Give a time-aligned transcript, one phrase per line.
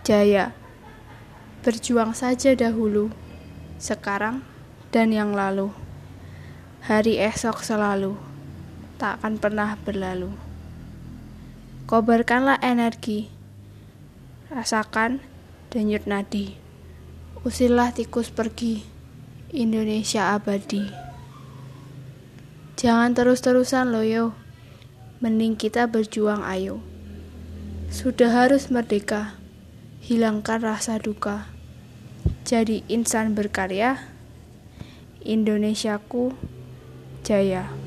[0.00, 0.56] Jaya.
[1.60, 3.12] Berjuang saja dahulu,
[3.76, 4.40] sekarang
[4.88, 5.68] dan yang lalu.
[6.80, 8.16] Hari esok selalu
[8.96, 10.32] tak akan pernah berlalu.
[11.84, 13.28] Kobarkanlah energi,
[14.48, 15.20] rasakan
[15.68, 16.56] denyut nadi.
[17.44, 18.84] Usirlah tikus pergi,
[19.52, 20.84] Indonesia abadi.
[22.80, 24.32] Jangan terus-terusan loyo,
[25.20, 26.80] mending kita berjuang ayo.
[27.88, 29.39] Sudah harus merdeka,
[30.04, 31.48] hilangkan rasa duka.
[32.44, 33.96] Jadi insan berkarya,
[35.24, 36.36] Indonesiaku
[37.24, 37.79] jaya.